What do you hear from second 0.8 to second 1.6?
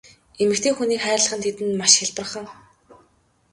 хайрлах нь